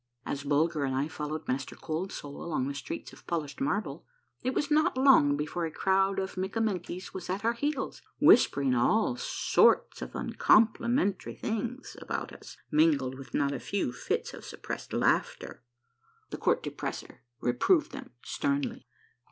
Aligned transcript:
As 0.25 0.43
Bulger 0.43 0.83
and 0.83 0.95
I 0.95 1.07
followed 1.07 1.47
Master 1.47 1.75
Cold 1.75 2.11
Soul 2.11 2.43
along 2.43 2.67
the 2.67 2.73
streets 2.73 3.13
of 3.13 3.27
polished 3.27 3.61
marble, 3.61 4.03
it 4.41 4.55
was 4.55 4.71
not 4.71 4.97
long 4.97 5.37
before 5.37 5.67
a 5.67 5.69
crowd 5.69 6.17
of 6.17 6.37
Mikka 6.37 6.59
menkies 6.59 7.13
was 7.13 7.29
at 7.29 7.45
our 7.45 7.53
heels, 7.53 8.01
whispering 8.19 8.73
all 8.73 9.15
sorts 9.15 10.01
of 10.01 10.13
uncompli 10.13 10.25
54 10.25 10.25
A 10.25 10.49
MARVELLOUS 10.49 10.55
UNDERGROUND 10.55 10.77
JOURNEY 10.79 10.95
mentary 10.95 11.35
things 11.37 11.97
about 12.01 12.33
us, 12.33 12.57
mingled 12.71 13.13
with 13.15 13.35
not 13.35 13.51
a 13.51 13.59
few 13.59 13.91
fits 13.91 14.33
of 14.33 14.43
suppressed 14.43 14.91
laughter. 14.91 15.61
The 16.31 16.37
Court 16.37 16.63
Depressor 16.63 17.19
reproved 17.39 17.91
them 17.91 18.09
sternly. 18.23 18.87